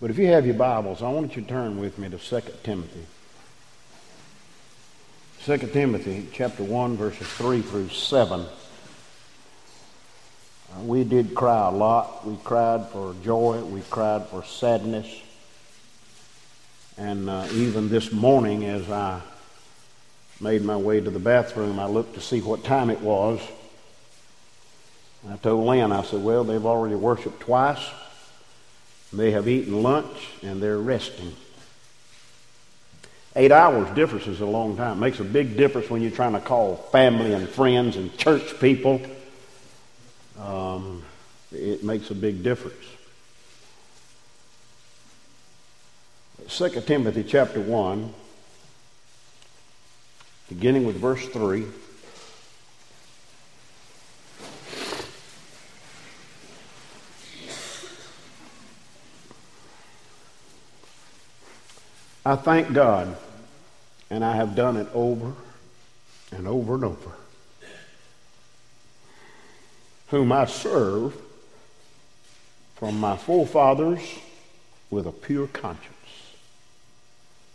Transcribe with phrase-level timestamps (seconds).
[0.00, 2.40] But if you have your Bibles, I want you to turn with me to 2
[2.62, 3.04] Timothy.
[5.44, 8.40] 2 Timothy chapter 1, verses 3 through 7.
[8.40, 8.46] Uh,
[10.82, 12.24] we did cry a lot.
[12.24, 13.60] We cried for joy.
[13.64, 15.20] We cried for sadness.
[16.96, 19.20] And uh, even this morning, as I
[20.40, 23.40] made my way to the bathroom, I looked to see what time it was.
[25.28, 27.84] I told Lynn, I said, Well, they've already worshiped twice.
[29.12, 31.34] They have eaten lunch and they're resting.
[33.36, 34.98] Eight hours difference is a long time.
[34.98, 38.58] It makes a big difference when you're trying to call family and friends and church
[38.60, 39.00] people.
[40.38, 41.04] Um,
[41.52, 42.84] it makes a big difference.
[46.48, 48.12] 2 Timothy chapter 1,
[50.48, 51.66] beginning with verse 3.
[62.28, 63.16] I thank God,
[64.10, 65.32] and I have done it over
[66.30, 67.12] and over and over,
[70.08, 71.14] whom I serve
[72.76, 74.02] from my forefathers
[74.90, 75.94] with a pure conscience,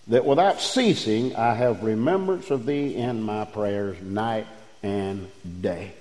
[0.07, 4.47] that without ceasing I have remembrance of thee in my prayers night
[4.81, 5.29] and
[5.61, 5.93] day.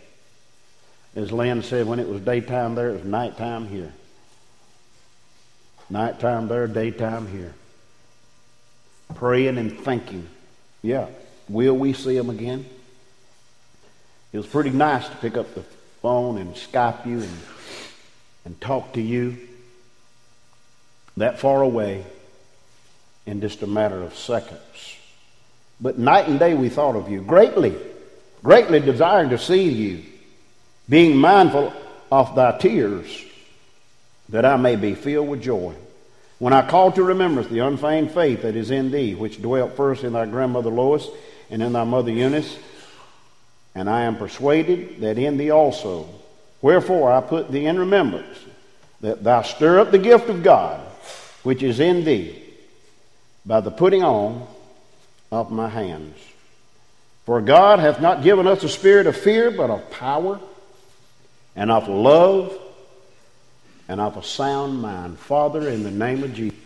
[1.15, 3.93] As Lynn said, when it was daytime there, it was nighttime here.
[5.91, 7.53] Nighttime there, daytime here
[9.15, 10.29] praying and thinking.
[10.83, 11.07] Yeah,
[11.49, 12.67] will we see him again?
[14.33, 15.65] It was pretty nice to pick up the
[16.01, 17.39] phone and Skype you and,
[18.45, 19.37] and talk to you
[21.17, 22.05] that far away
[23.27, 24.97] in just a matter of seconds.
[25.81, 27.77] But night and day we thought of you greatly,
[28.43, 30.03] greatly desiring to see you,
[30.89, 31.73] being mindful
[32.11, 33.25] of thy tears,
[34.29, 35.75] that I may be filled with joy.
[36.43, 40.03] When I call to remembrance the unfeigned faith that is in thee, which dwelt first
[40.03, 41.09] in thy grandmother Lois
[41.51, 42.59] and in thy mother Eunice,
[43.77, 46.09] and I am persuaded that in thee also.
[46.61, 48.37] Wherefore I put thee in remembrance,
[49.03, 50.81] that thou stir up the gift of God
[51.45, 52.43] which is in thee
[53.47, 54.45] by the putting on
[55.31, 56.19] of my hands.
[57.25, 60.41] For God hath not given us a spirit of fear, but of power
[61.55, 62.59] and of love
[63.89, 65.19] and of a sound mind.
[65.19, 66.59] Father, in the name of Jesus,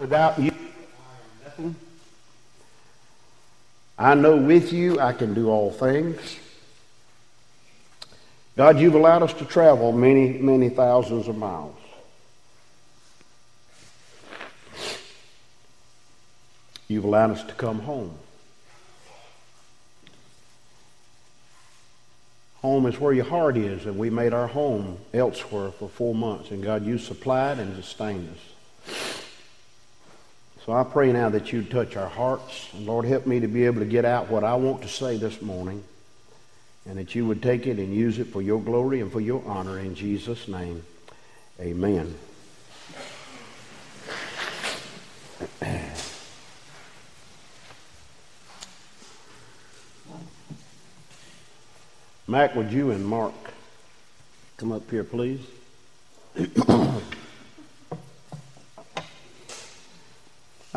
[0.00, 1.76] without you, I am nothing.
[3.98, 6.38] I know with you I can do all things.
[8.56, 11.76] God, you've allowed us to travel many, many thousands of miles.
[16.88, 18.12] You've allowed us to come home.
[22.62, 26.50] Home is where your heart is, and we made our home elsewhere for four months,
[26.50, 28.38] and God, you supplied and sustained us.
[30.66, 33.64] So I pray now that you'd touch our hearts, and Lord, help me to be
[33.64, 35.82] able to get out what I want to say this morning,
[36.84, 39.42] and that you would take it and use it for your glory and for your
[39.46, 39.78] honor.
[39.78, 40.82] In Jesus' name,
[41.58, 42.14] amen.
[52.30, 53.34] Mac, would you and Mark
[54.56, 55.40] come up here, please?
[56.38, 56.44] I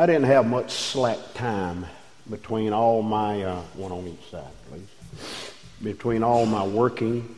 [0.07, 1.85] didn't have much slack time
[2.27, 5.53] between all my, uh, one on each side, please,
[5.83, 7.35] between all my working,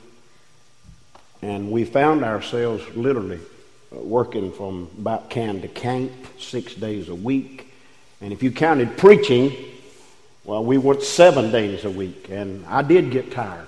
[1.42, 3.42] and we found ourselves literally
[3.94, 7.74] uh, working from about can to can't, six days a week.
[8.22, 9.54] And if you counted preaching,
[10.46, 13.68] well, we worked seven days a week, and I did get tired.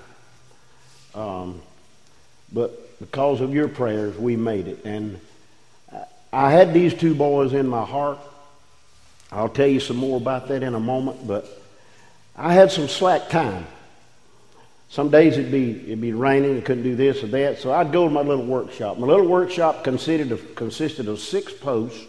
[1.18, 1.60] Um,
[2.52, 4.84] but because of your prayers, we made it.
[4.84, 5.18] And
[6.32, 8.18] I had these two boys in my heart.
[9.32, 11.46] I'll tell you some more about that in a moment, but
[12.36, 13.66] I had some slack time.
[14.90, 17.92] Some days it'd be, it'd be raining, I couldn't do this or that, so I'd
[17.92, 18.96] go to my little workshop.
[18.96, 22.06] My little workshop consisted of, consisted of six posts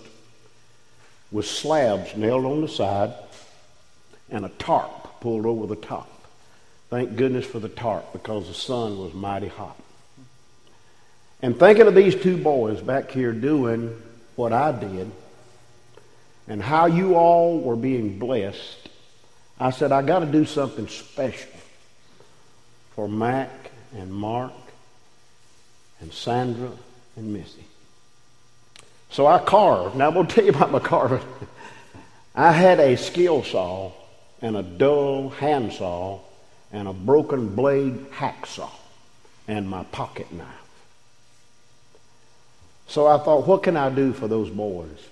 [1.32, 3.14] with slabs nailed on the side
[4.30, 6.19] and a tarp pulled over the top.
[6.90, 9.78] Thank goodness for the tarp because the sun was mighty hot.
[11.42, 13.96] And thinking of these two boys back here doing
[14.36, 15.12] what I did
[16.48, 18.90] and how you all were being blessed,
[19.60, 21.52] I said, I got to do something special
[22.96, 23.50] for Mac
[23.96, 24.54] and Mark
[26.02, 26.72] and Sandra
[27.16, 27.66] and Missy.
[29.12, 29.96] So I carved.
[29.96, 31.22] Now, I'm going to tell you about my carving.
[32.36, 33.92] I had a skill saw
[34.42, 36.20] and a dull handsaw
[36.72, 38.70] and a broken blade hacksaw
[39.48, 40.48] and my pocket knife.
[42.88, 45.10] So I thought, what can I do for those boys?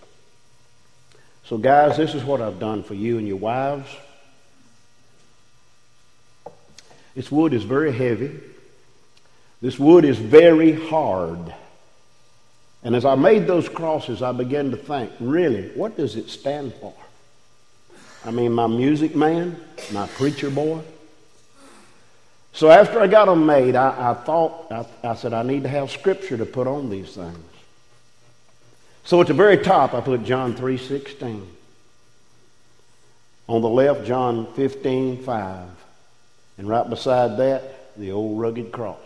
[1.45, 3.89] So, guys, this is what I've done for you and your wives.
[7.15, 8.39] This wood is very heavy.
[9.62, 11.53] This wood is very hard.
[12.83, 16.74] And as I made those crosses, I began to think, really, what does it stand
[16.75, 16.94] for?
[18.25, 19.60] I mean, my music man,
[19.92, 20.81] my preacher boy.
[22.57, 25.69] So after I got them made, I, I thought, I, I said, I need to
[25.69, 27.38] have scripture to put on these things.
[29.04, 31.45] So at the very top, I put John 3.16.
[33.48, 35.68] On the left, John 15.5.
[36.57, 38.98] And right beside that, the old rugged cross.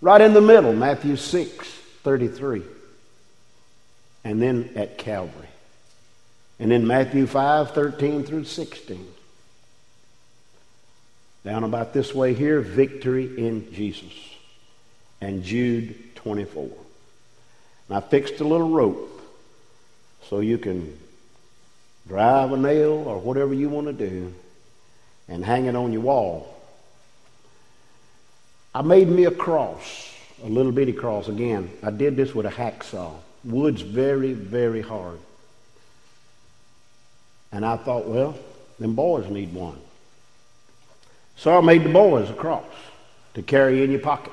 [0.00, 2.64] Right in the middle, Matthew 6.33.
[4.24, 5.46] And then at Calvary.
[6.58, 9.11] And then Matthew 5.13 through 16.
[11.44, 14.12] Down about this way here, victory in Jesus.
[15.20, 16.68] And Jude 24.
[17.88, 19.20] And I fixed a little rope
[20.28, 20.96] so you can
[22.06, 24.32] drive a nail or whatever you want to do
[25.28, 26.48] and hang it on your wall.
[28.74, 30.12] I made me a cross,
[30.42, 31.28] a little bitty cross.
[31.28, 33.12] Again, I did this with a hacksaw.
[33.44, 35.18] Wood's very, very hard.
[37.50, 38.34] And I thought, well,
[38.78, 39.78] them boys need one.
[41.36, 42.64] So I made the boys a cross
[43.34, 44.32] to carry in your pocket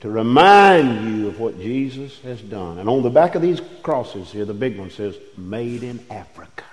[0.00, 2.78] to remind you of what Jesus has done.
[2.78, 6.64] And on the back of these crosses here, the big one says, Made in Africa.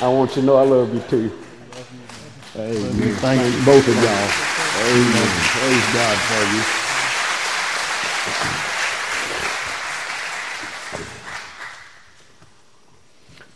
[0.00, 1.38] I want you to know I love you too.
[2.56, 3.14] Amen.
[3.16, 4.84] Thank, Thank both of y'all.
[4.86, 5.28] Amen.
[5.50, 6.83] Praise God for you.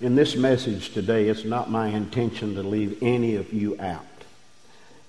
[0.00, 4.06] In this message today, it's not my intention to leave any of you out.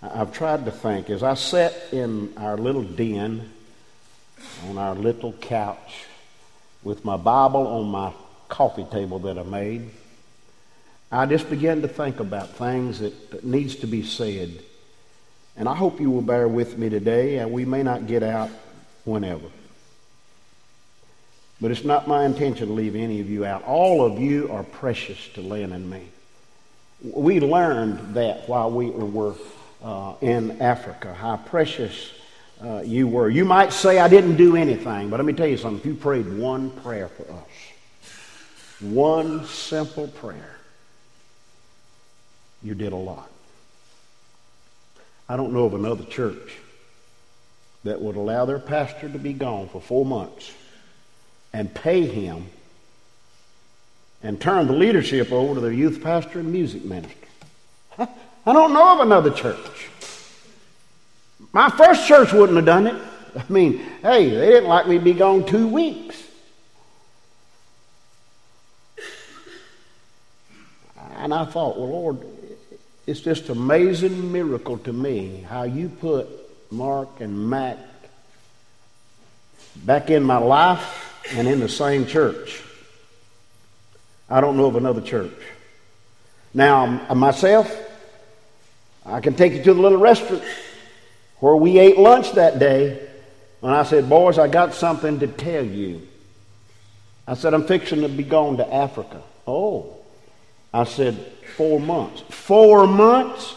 [0.02, 3.52] I've tried to think as I sat in our little den
[4.68, 6.06] on our little couch
[6.82, 8.14] with my Bible on my
[8.48, 9.92] coffee table that I made,
[11.12, 14.52] I just began to think about things that, that needs to be said.
[15.56, 18.50] And I hope you will bear with me today, and we may not get out
[19.06, 19.46] whenever.
[21.62, 23.64] But it's not my intention to leave any of you out.
[23.64, 26.04] All of you are precious to Lynn and me.
[27.04, 29.36] We learned that while we were
[29.84, 32.12] uh, in Africa, how precious
[32.64, 33.30] uh, you were.
[33.30, 35.80] You might say, I didn't do anything, but let me tell you something.
[35.80, 40.56] If you prayed one prayer for us, one simple prayer,
[42.62, 43.30] you did a lot.
[45.28, 46.58] I don't know of another church
[47.84, 50.52] that would allow their pastor to be gone for four months
[51.54, 52.48] and pay him
[54.22, 57.16] and turn the leadership over to their youth pastor and music minister.
[57.98, 59.90] I don't know of another church.
[61.52, 63.02] My first church wouldn't have done it.
[63.36, 66.22] I mean, hey, they didn't like me to be gone two weeks.
[71.18, 72.18] And I thought, well, Lord,
[73.06, 76.28] it's just amazing miracle to me how you put
[76.72, 77.78] Mark and Mac
[79.76, 82.62] back in my life and in the same church.
[84.30, 85.34] I don't know of another church.
[86.54, 87.72] Now, uh, myself,
[89.06, 90.44] I can take you to the little restaurant
[91.40, 93.08] where we ate lunch that day.
[93.62, 96.08] And I said, Boys, I got something to tell you.
[97.28, 99.22] I said, I'm fixing to be going to Africa.
[99.48, 99.98] Oh.
[100.74, 101.16] I said,
[101.56, 102.22] Four months.
[102.30, 103.56] Four months?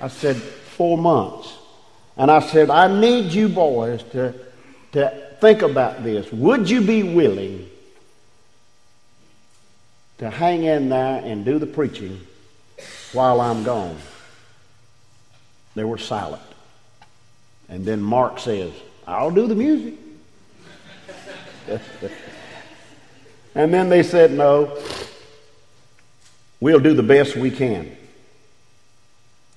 [0.00, 1.54] I said, Four months.
[2.16, 4.34] And I said, I need you boys to,
[4.92, 6.30] to think about this.
[6.32, 7.68] Would you be willing
[10.18, 12.20] to hang in there and do the preaching
[13.12, 13.96] while I'm gone?
[15.74, 16.42] They were silent.
[17.68, 18.72] And then Mark says,
[19.06, 19.94] I'll do the music.
[23.54, 24.76] and then they said, No,
[26.60, 27.96] we'll do the best we can.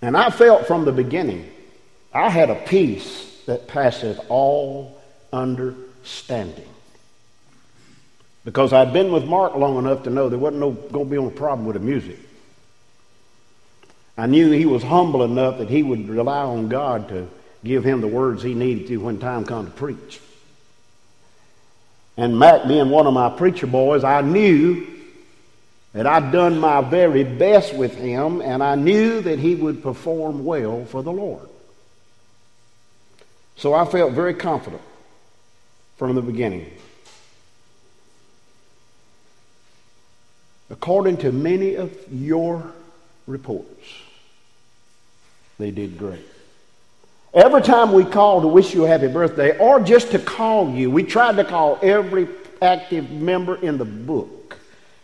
[0.01, 1.49] And I felt from the beginning,
[2.13, 5.00] I had a peace that passeth all
[5.31, 6.67] understanding.
[8.43, 11.17] Because I'd been with Mark long enough to know there wasn't no going to be
[11.17, 12.17] no problem with the music.
[14.17, 17.27] I knew he was humble enough that he would rely on God to
[17.63, 20.19] give him the words he needed to when time come to preach.
[22.17, 24.87] And Mac, being one of my preacher boys, I knew
[25.93, 30.45] that I'd done my very best with him, and I knew that he would perform
[30.45, 31.47] well for the Lord.
[33.55, 34.81] So I felt very confident
[36.01, 36.65] from the beginning.
[40.71, 42.63] According to many of your
[43.27, 43.85] reports.
[45.59, 46.25] They did great.
[47.35, 50.89] Every time we call to wish you a happy birthday or just to call you,
[50.89, 52.27] we tried to call every
[52.63, 54.57] active member in the book.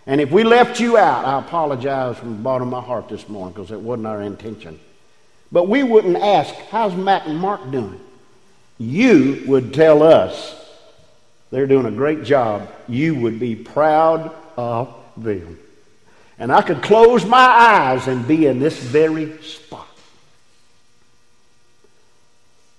[0.08, 3.30] And if we left you out, I apologize from the bottom of my heart this
[3.30, 4.80] morning because it wasn't our intention.
[5.52, 8.00] But we wouldn't ask, How's Mac and Mark doing?
[8.80, 10.64] You would tell us
[11.52, 12.72] they're doing a great job.
[12.88, 15.60] You would be proud of them.
[16.40, 19.88] And I could close my eyes and be in this very spot.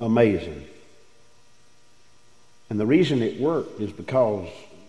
[0.01, 0.65] Amazing.
[2.71, 4.49] And the reason it worked is because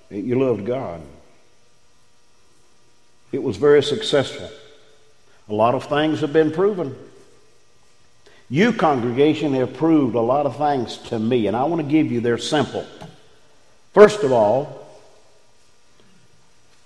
[0.10, 1.02] you loved God.
[3.32, 4.50] It was very successful.
[5.48, 6.96] A lot of things have been proven.
[8.50, 12.12] You, congregation, have proved a lot of things to me, and I want to give
[12.12, 12.86] you their simple.
[13.94, 14.88] First of all,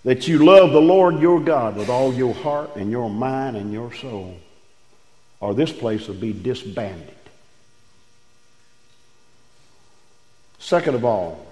[0.03, 3.71] that you love the Lord your God with all your heart and your mind and
[3.71, 4.37] your soul,
[5.39, 7.15] or this place will be disbanded.
[10.59, 11.45] Second of all,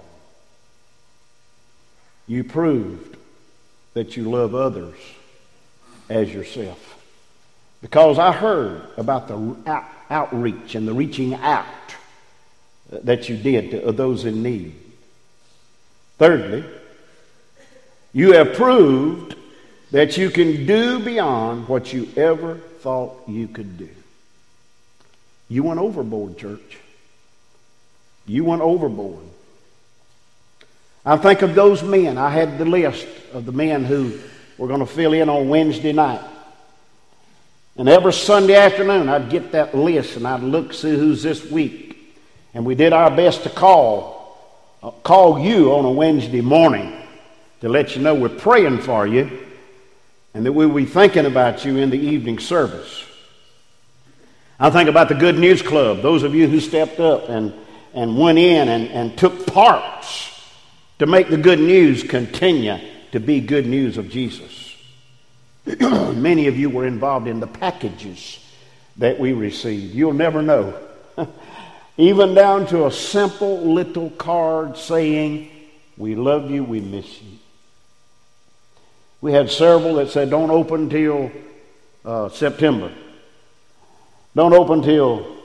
[2.26, 3.16] you proved
[3.94, 4.96] that you love others
[6.08, 6.98] as yourself.
[7.80, 11.66] Because I heard about the out, outreach and the reaching out
[12.90, 14.81] that you did to those in need.
[16.22, 16.62] Thirdly,
[18.12, 19.34] you have proved
[19.90, 23.88] that you can do beyond what you ever thought you could do.
[25.48, 26.78] You went overboard, church.
[28.24, 29.24] You went overboard.
[31.04, 32.16] I think of those men.
[32.16, 34.16] I had the list of the men who
[34.58, 36.22] were going to fill in on Wednesday night.
[37.76, 42.16] And every Sunday afternoon, I'd get that list and I'd look, see who's this week.
[42.54, 44.21] And we did our best to call,
[44.82, 46.92] Uh, call you on a Wednesday morning
[47.60, 49.46] to let you know we're praying for you
[50.34, 53.04] and that we'll be thinking about you in the evening service.
[54.58, 57.54] I think about the Good News Club, those of you who stepped up and,
[57.94, 60.28] and went in and, and took parts
[60.98, 62.78] to make the good news continue
[63.12, 64.74] to be good news of Jesus.
[65.64, 68.40] Many of you were involved in the packages
[68.96, 69.94] that we received.
[69.94, 70.76] You'll never know.
[71.96, 75.50] Even down to a simple little card saying,
[75.96, 77.38] We love you, we miss you.
[79.20, 81.30] We had several that said, Don't open till
[82.04, 82.92] uh, September.
[84.34, 85.36] Don't open till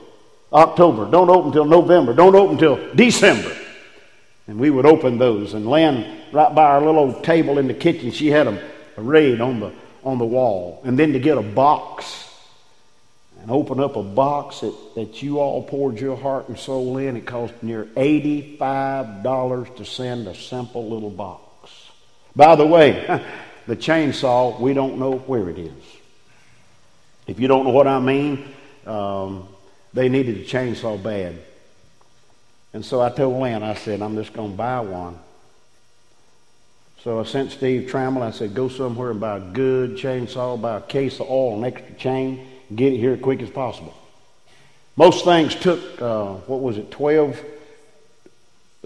[0.52, 1.10] October.
[1.10, 2.14] Don't open till November.
[2.14, 3.54] Don't open till December.
[4.46, 5.52] And we would open those.
[5.52, 8.58] And Lynn, right by our little old table in the kitchen, she had them
[8.96, 10.80] arrayed on the, on the wall.
[10.84, 12.27] And then to get a box
[13.48, 17.16] and open up a box that, that you all poured your heart and soul in,
[17.16, 21.70] it cost near $85 to send a simple little box.
[22.36, 23.06] By the way,
[23.66, 25.72] the chainsaw, we don't know where it is.
[27.26, 29.48] If you don't know what I mean, um,
[29.94, 31.38] they needed a chainsaw bad.
[32.74, 35.18] And so I told Lynn, I said, I'm just going to buy one.
[37.02, 38.20] So I sent Steve Trammell.
[38.20, 41.64] I said, go somewhere and buy a good chainsaw, buy a case of oil, an
[41.64, 43.94] extra chain, get it here as quick as possible.
[44.96, 47.40] Most things took, uh, what was it, 12,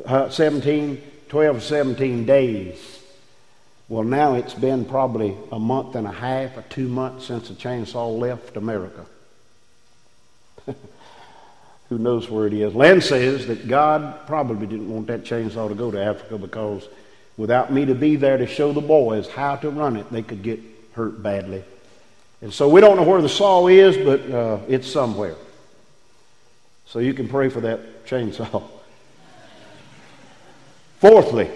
[0.05, 3.01] uh, 17, 12 17 days.
[3.89, 7.55] Well, now it's been probably a month and a half or two months since the
[7.55, 9.07] chainsaw left America.
[11.93, 12.75] who knows where it is.
[12.75, 16.89] Lynn says that God probably didn't want that chainsaw to go to Africa because
[17.37, 20.43] without me to be there to show the boys how to run it, they could
[20.43, 20.61] get
[20.95, 21.63] hurt badly.
[22.43, 25.37] And so we don't know where the saw is, but uh, it's somewhere.
[26.87, 28.63] So you can pray for that chainsaw.
[30.99, 31.49] Fourthly,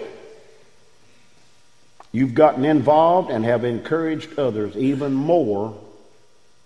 [2.13, 5.77] you've gotten involved and have encouraged others even more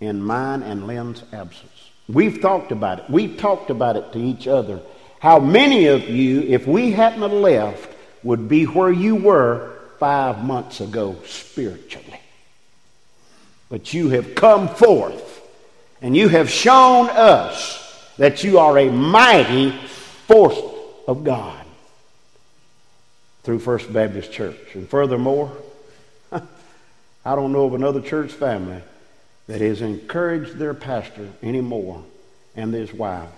[0.00, 1.90] in mine and Lynn's absence.
[2.08, 3.04] We've talked about it.
[3.10, 4.80] We've talked about it to each other.
[5.20, 7.88] How many of you, if we hadn't left,
[8.22, 12.21] would be where you were five months ago spiritually.
[13.72, 15.40] But you have come forth
[16.02, 19.70] and you have shown us that you are a mighty
[20.26, 20.60] force
[21.08, 21.64] of God
[23.44, 24.74] through First Baptist Church.
[24.74, 25.50] And furthermore,
[26.32, 28.82] I don't know of another church family
[29.46, 32.04] that has encouraged their pastor any more
[32.54, 33.30] and his wife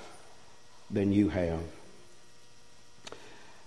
[0.90, 1.60] than you have.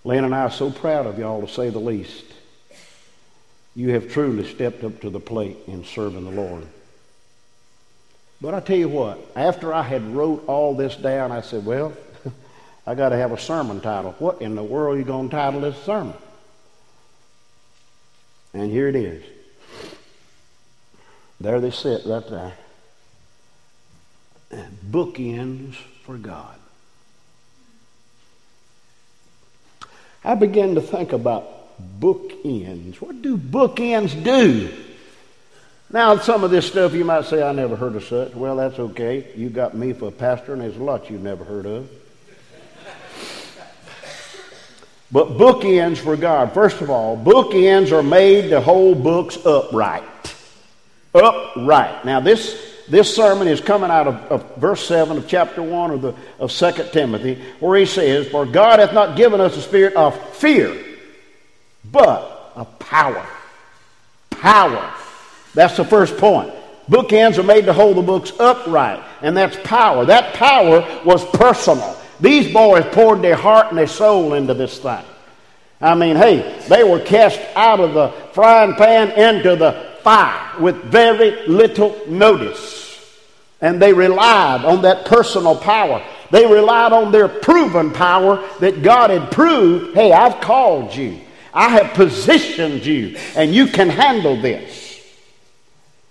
[0.03, 2.25] Lynn and I are so proud of y'all to say the least.
[3.77, 6.65] You have truly stepped up to the plate in serving the Lord.
[8.41, 11.93] But I tell you what, after I had wrote all this down, I said, well,
[12.87, 14.15] I got to have a sermon title.
[14.17, 16.15] What in the world are you going to title this sermon?
[18.51, 19.23] And here it is.
[21.39, 22.53] There they sit right there.
[24.89, 26.57] Bookends for God.
[30.23, 31.56] I began to think about
[31.99, 32.95] bookends.
[32.95, 34.73] What do bookends do?
[35.89, 38.35] Now, some of this stuff you might say, I never heard of such.
[38.35, 39.27] Well, that's okay.
[39.35, 41.89] You got me for a pastor, and there's a lot you've never heard of.
[45.11, 46.53] But bookends for God.
[46.53, 50.03] First of all, bookends are made to hold books upright.
[51.13, 52.03] Upright.
[52.03, 56.01] Now, this, this sermon is coming out of, of verse 7 of chapter 1 of,
[56.01, 59.95] the, of 2 Timothy, where he says, For God hath not given us a spirit
[59.95, 60.77] of fear,
[61.91, 63.25] but of power.
[64.29, 64.93] Power.
[65.53, 66.53] That's the first point.
[66.89, 70.05] Bookends are made to hold the books upright, and that's power.
[70.05, 71.97] That power was personal.
[72.19, 75.03] These boys poured their heart and their soul into this thing.
[75.79, 80.75] I mean, hey, they were cast out of the frying pan into the fire with
[80.85, 82.85] very little notice.
[83.61, 86.03] And they relied on that personal power.
[86.31, 91.19] They relied on their proven power that God had proved hey, I've called you,
[91.57, 95.03] I have positioned you, and you can handle this.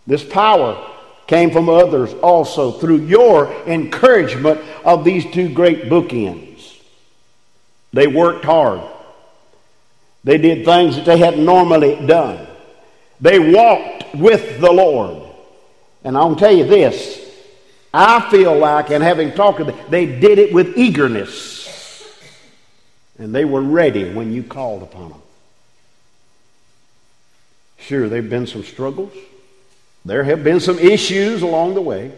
[0.04, 0.90] This power
[1.28, 6.76] came from others also through your encouragement of these two great bookends.
[7.92, 8.80] They worked hard.
[10.24, 12.44] They did things that they hadn't normally done.
[13.20, 15.22] They walked with the Lord.
[16.02, 17.24] And I'll tell you this
[17.94, 22.02] I feel like, and having talked to them, they did it with eagerness.
[23.16, 25.22] And they were ready when you called upon them.
[27.78, 29.12] Sure, there have been some struggles.
[30.04, 32.12] There have been some issues along the way,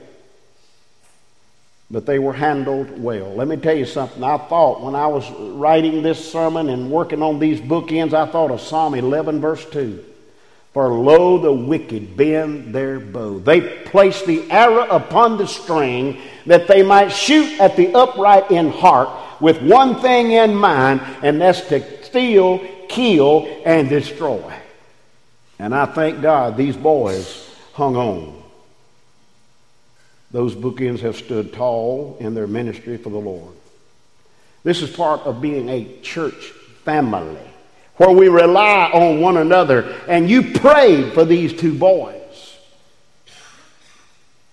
[1.91, 3.35] but they were handled well.
[3.35, 4.23] Let me tell you something.
[4.23, 8.51] I thought when I was writing this sermon and working on these bookends, I thought
[8.51, 10.05] of Psalm 11, verse 2.
[10.75, 13.39] For lo, the wicked bend their bow.
[13.39, 18.71] They place the arrow upon the string that they might shoot at the upright in
[18.71, 19.09] heart
[19.41, 24.53] with one thing in mind, and that's to steal, kill, and destroy.
[25.59, 28.43] And I thank God these boys hung on.
[30.31, 33.55] Those bookends have stood tall in their ministry for the Lord.
[34.63, 36.51] This is part of being a church
[36.85, 37.39] family
[37.97, 39.97] where we rely on one another.
[40.07, 42.15] And you prayed for these two boys.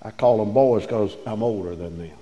[0.01, 2.17] I call them boys because I'm older than them.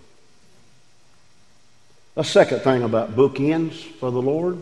[2.15, 4.61] The second thing about bookends for the Lord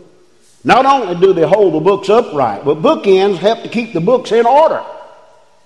[0.64, 4.30] not only do they hold the books upright, but bookends help to keep the books
[4.32, 4.84] in order.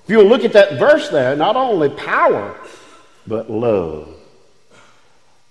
[0.04, 2.56] If you look at that verse there, not only power,
[3.26, 4.08] but love.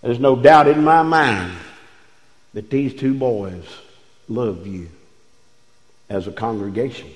[0.01, 1.53] There's no doubt in my mind
[2.53, 3.65] that these two boys
[4.27, 4.89] love you
[6.09, 7.11] as a congregation.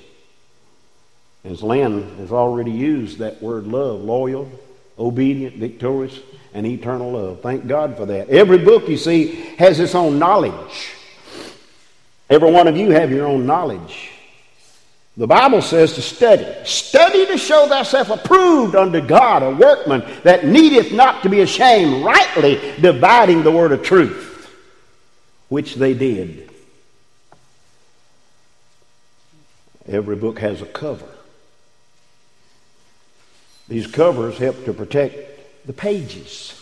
[1.45, 4.51] As Lynn has already used that word love, loyal,
[4.97, 6.19] obedient, victorious,
[6.53, 7.41] and eternal love.
[7.41, 8.29] Thank God for that.
[8.29, 10.93] Every book you see has its own knowledge.
[12.29, 14.11] Every one of you have your own knowledge.
[15.17, 16.45] The Bible says to study.
[16.63, 22.05] Study to show thyself approved unto God, a workman that needeth not to be ashamed,
[22.05, 24.49] rightly dividing the word of truth,
[25.49, 26.49] which they did.
[29.87, 31.09] Every book has a cover.
[33.67, 36.58] These covers help to protect the pages.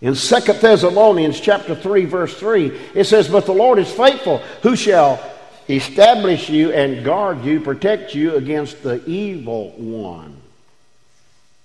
[0.00, 4.76] In 2 Thessalonians chapter 3 verse 3 it says but the Lord is faithful who
[4.76, 5.20] shall
[5.68, 10.40] establish you and guard you, protect you against the evil one.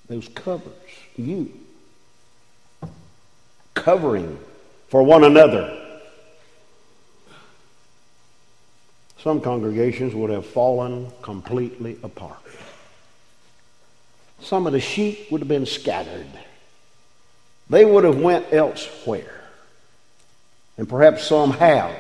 [0.08, 0.74] Those covers,
[1.16, 1.54] you.
[3.74, 4.38] Covering
[4.90, 5.80] for one another.
[9.20, 12.38] Some congregations would have fallen completely apart.
[14.42, 16.28] Some of the sheep would have been scattered.
[17.70, 19.42] They would have went elsewhere.
[20.78, 21.96] And perhaps some have.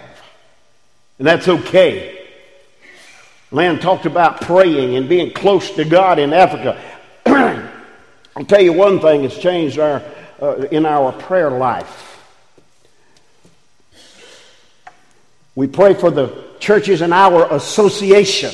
[1.20, 2.20] And that's okay.
[3.52, 6.82] Lynn talked about praying and being close to God in Africa.
[8.36, 10.02] I'll tell you one thing that's changed our,
[10.42, 12.10] uh, in our prayer life.
[15.56, 18.52] We pray for the churches in our association,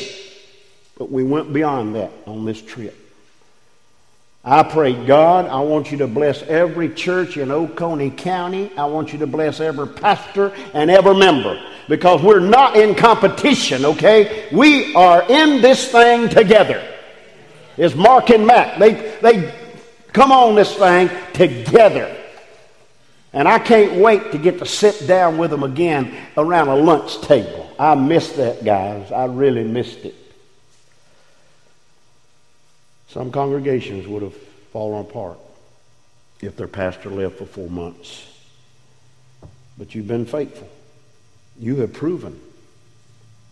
[0.97, 3.08] but we went beyond that on this trip.
[4.43, 8.71] I pray, God, I want you to bless every church in Oconee County.
[8.77, 13.83] I want you to bless every pastor and every member because we're not in competition,
[13.83, 14.47] okay?
[14.53, 16.81] We are in this thing together.
[17.75, 18.79] It's Mark and Mac.
[18.79, 19.53] They, they
[20.13, 22.15] come on this thing together.
[23.33, 27.19] And I can't wait to get to sit down with them again around a lunch
[27.21, 27.69] table.
[27.77, 29.11] I missed that, guys.
[29.11, 30.15] I really missed it.
[33.09, 34.35] Some congregations would have
[34.71, 35.37] fallen apart.
[36.41, 38.25] if their pastor left for four months.
[39.77, 40.69] But you've been faithful.
[41.59, 42.39] You have proven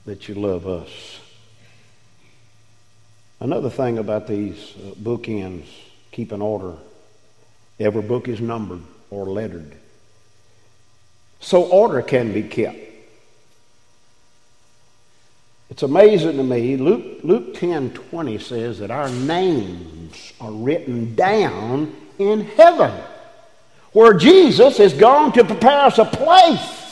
[0.06, 1.20] that you love us.
[3.42, 5.66] Another thing about these uh, bookends,
[6.12, 6.76] keep an order.
[7.78, 9.76] Every book is numbered or lettered.
[11.42, 12.87] So order can be kept.
[15.70, 16.78] It's amazing to me.
[16.78, 22.92] Luke, Luke 10 20 says that our names are written down in heaven,
[23.92, 26.84] where Jesus is gone to prepare us a place.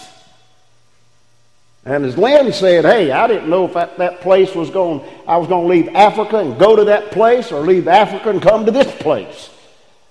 [1.86, 5.38] And as Lynn said, hey, I didn't know if that, that place was going, I
[5.38, 8.66] was going to leave Africa and go to that place or leave Africa and come
[8.66, 9.52] to this place.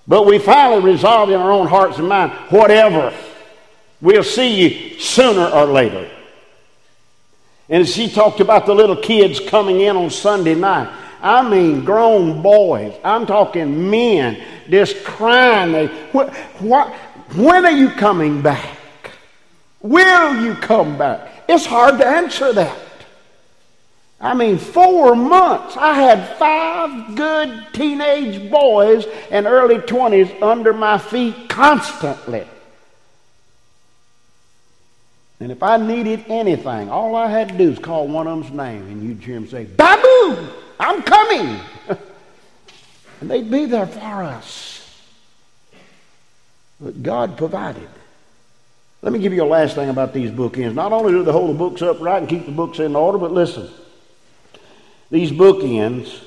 [0.07, 3.13] But we finally resolved in our own hearts and minds, whatever.
[3.99, 6.09] We'll see you sooner or later.
[7.69, 11.83] And as he talked about the little kids coming in on Sunday night, I mean
[11.83, 12.93] grown boys.
[13.03, 15.71] I'm talking men just crying.
[15.71, 16.93] They, what, what,
[17.35, 18.77] when are you coming back?
[19.81, 21.43] Will you come back?
[21.47, 22.77] It's hard to answer that.
[24.19, 25.75] I mean, four months.
[25.77, 32.47] I had five good teenage boys and early 20s under my feet constantly.
[35.39, 38.55] And if I needed anything, all I had to do was call one of them's
[38.55, 40.47] name, and you'd hear him say, Babu,
[40.79, 41.59] I'm coming.
[43.21, 44.75] and they'd be there for us.
[46.79, 47.89] But God provided.
[49.01, 50.73] Let me give you a last thing about these bookends.
[50.73, 53.31] Not only do they hold the books upright and keep the books in order, but
[53.31, 53.69] listen.
[55.11, 56.23] These bookends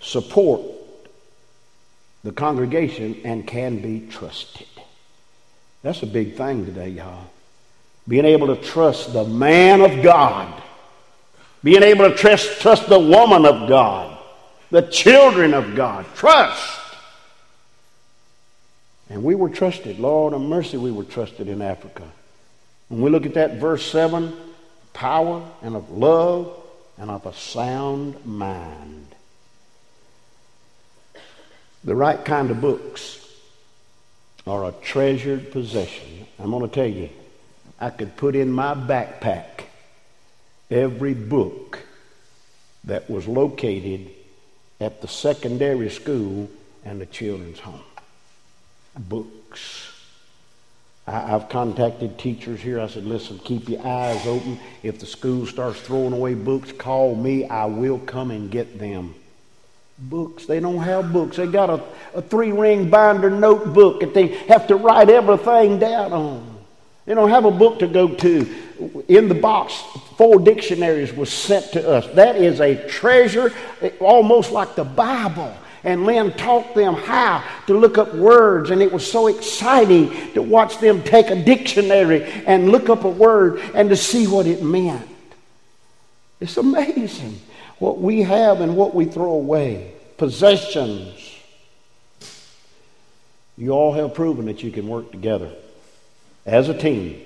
[0.00, 0.62] support
[2.24, 4.66] the congregation and can be trusted.
[5.82, 7.31] That's a big thing today, y'all.
[8.08, 10.62] Being able to trust the man of God.
[11.62, 14.18] Being able to trust, trust the woman of God.
[14.70, 16.06] The children of God.
[16.14, 16.80] Trust.
[19.08, 19.98] And we were trusted.
[19.98, 22.04] Lord of mercy, we were trusted in Africa.
[22.88, 24.32] When we look at that verse 7,
[24.92, 26.54] power and of love
[26.98, 29.06] and of a sound mind.
[31.84, 33.18] The right kind of books
[34.46, 36.26] are a treasured possession.
[36.38, 37.08] I'm going to tell you,
[37.80, 39.64] I could put in my backpack
[40.70, 41.80] every book
[42.84, 44.10] that was located
[44.80, 46.50] at the secondary school
[46.84, 47.80] and the children's home.
[48.98, 49.92] Books.
[51.06, 52.80] I, have contacted teachers here.
[52.80, 54.58] I said, listen, keep your eyes open.
[54.82, 57.44] If the school starts throwing away books, call me.
[57.46, 59.14] I will come and get them.
[59.98, 60.46] Books.
[60.46, 61.36] They don't have books.
[61.36, 61.82] They got a,
[62.14, 66.51] a three ring binder notebook that they have to write everything down on.
[67.04, 69.04] They don't have a book to go to.
[69.08, 69.74] In the box,
[70.16, 72.06] four dictionaries were sent to us.
[72.14, 73.52] That is a treasure,
[74.00, 75.54] almost like the Bible.
[75.84, 80.42] And Lynn taught them how to look up words, and it was so exciting to
[80.42, 84.62] watch them take a dictionary and look up a word and to see what it
[84.62, 85.08] meant.
[86.40, 87.40] It's amazing
[87.80, 89.94] what we have and what we throw away.
[90.18, 91.18] Possessions.
[93.56, 95.52] You all have proven that you can work together
[96.46, 97.20] as a team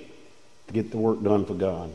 [0.66, 1.92] to get the work done for God.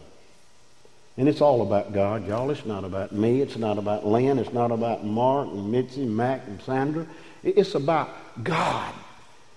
[1.17, 2.49] And it's all about God, y'all.
[2.49, 3.41] It's not about me.
[3.41, 4.39] It's not about Lynn.
[4.39, 7.05] It's not about Mark and Mitzi, Mac and Sandra.
[7.43, 8.09] It's about
[8.43, 8.93] God.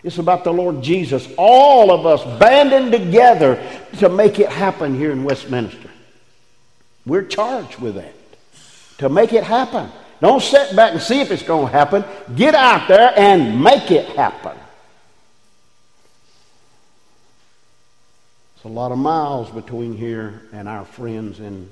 [0.02, 1.26] It's about the Lord Jesus.
[1.38, 3.62] All of us banding together
[3.98, 5.90] to make it happen here in Westminster.
[7.06, 8.14] We're charged with that.
[8.98, 9.90] To make it happen.
[10.20, 12.04] Don't sit back and see if it's going to happen.
[12.36, 14.56] Get out there and make it happen.
[18.64, 21.68] It's a lot of miles between here and our friends in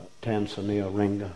[0.00, 1.30] uh, Tanzania, Iringa.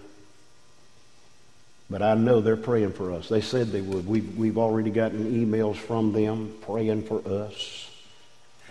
[1.88, 3.28] But I know they're praying for us.
[3.28, 4.08] They said they would.
[4.08, 7.90] We've, we've already gotten emails from them praying for us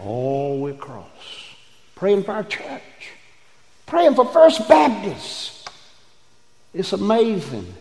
[0.01, 1.05] all across.
[1.95, 3.13] Praying for our church.
[3.85, 5.69] Praying for First Baptist.
[6.73, 7.73] It's amazing.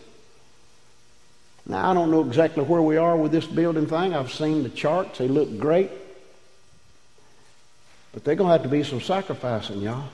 [1.65, 4.15] Now, I don't know exactly where we are with this building thing.
[4.15, 5.91] I've seen the charts, they look great.
[8.13, 10.09] But they're going to have to be some sacrificing, y'all.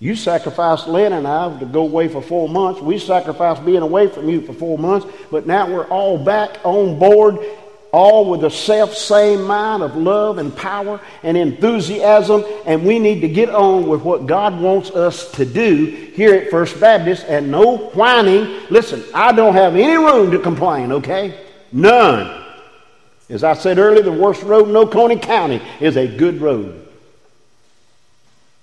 [0.00, 2.80] You sacrificed Lynn and I to go away for four months.
[2.80, 5.06] We sacrificed being away from you for four months.
[5.30, 7.38] But now we're all back on board,
[7.92, 12.44] all with the self same mind of love and power and enthusiasm.
[12.66, 16.50] And we need to get on with what God wants us to do here at
[16.50, 18.66] First Baptist and no whining.
[18.70, 21.38] Listen, I don't have any room to complain, okay?
[21.70, 22.42] None.
[23.30, 26.83] As I said earlier, the worst road in Oconee County is a good road.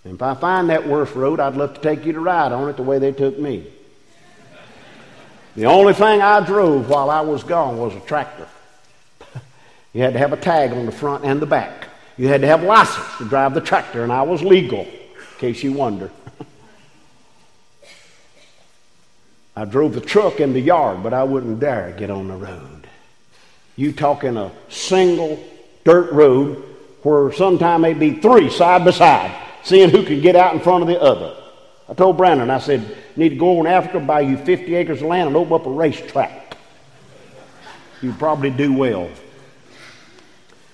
[0.03, 2.69] And if I find that worst road, I'd love to take you to ride on
[2.69, 3.67] it the way they took me.
[5.55, 8.47] The only thing I drove while I was gone was a tractor.
[9.93, 11.89] You had to have a tag on the front and the back.
[12.17, 15.37] You had to have a license to drive the tractor, and I was legal, in
[15.37, 16.09] case you wonder.
[19.55, 22.87] I drove the truck in the yard, but I wouldn't dare get on the road.
[23.75, 25.43] You talking a single
[25.83, 26.63] dirt road
[27.03, 30.82] where sometime may be three side by side, seeing who can get out in front
[30.82, 31.36] of the other.
[31.89, 35.02] I told Brandon, I said, you need to go in Africa, buy you 50 acres
[35.02, 36.56] of land, and open up a racetrack.
[38.02, 39.10] You'd probably do well.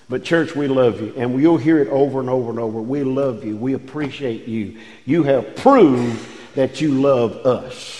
[0.08, 1.12] But, church, we love you.
[1.16, 2.80] And you'll hear it over and over and over.
[2.80, 3.56] We love you.
[3.56, 4.78] We appreciate you.
[5.04, 7.98] You have proved that you love us.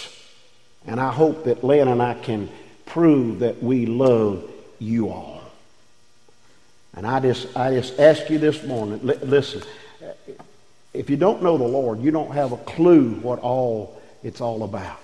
[0.86, 2.48] And I hope that Lynn and I can
[2.86, 5.42] prove that we love you all.
[6.94, 9.62] And I just, I just ask you this morning listen,
[10.92, 14.62] if you don't know the Lord, you don't have a clue what all it's all
[14.64, 15.00] about.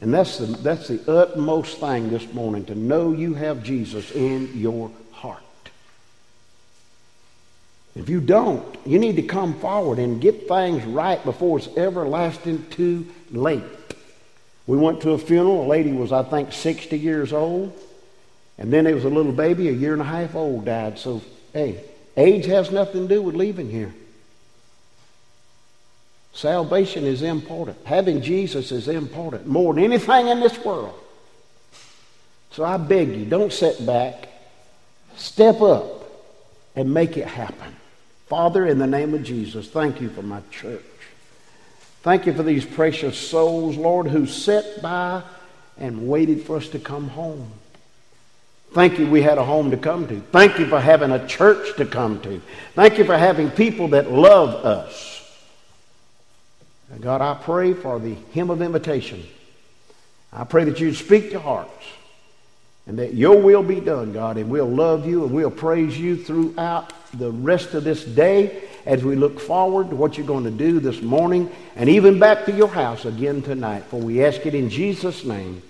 [0.00, 4.50] And that's the, that's the utmost thing this morning to know you have Jesus in
[4.54, 5.42] your heart.
[7.94, 12.66] If you don't, you need to come forward and get things right before it's everlasting
[12.68, 13.62] too late.
[14.66, 15.64] We went to a funeral.
[15.64, 17.72] A lady was, I think, 60 years old.
[18.58, 20.98] And then there was a little baby, a year and a half old, died.
[20.98, 21.22] So,
[21.54, 21.82] hey,
[22.18, 23.94] age has nothing to do with leaving here.
[26.36, 27.78] Salvation is important.
[27.86, 30.94] Having Jesus is important more than anything in this world.
[32.50, 34.28] So I beg you, don't sit back.
[35.16, 35.86] Step up
[36.74, 37.74] and make it happen.
[38.26, 40.82] Father, in the name of Jesus, thank you for my church.
[42.02, 45.22] Thank you for these precious souls, Lord, who sat by
[45.78, 47.50] and waited for us to come home.
[48.72, 50.20] Thank you we had a home to come to.
[50.32, 52.42] Thank you for having a church to come to.
[52.74, 55.15] Thank you for having people that love us.
[57.00, 59.24] God, I pray for the hymn of invitation.
[60.32, 61.84] I pray that you'd speak to hearts
[62.86, 66.16] and that your will be done, God, and we'll love you and we'll praise you
[66.16, 70.50] throughout the rest of this day as we look forward to what you're going to
[70.50, 73.84] do this morning and even back to your house again tonight.
[73.84, 75.62] For we ask it in Jesus' name.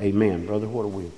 [0.00, 0.46] Amen.
[0.46, 1.10] Brother, what are we?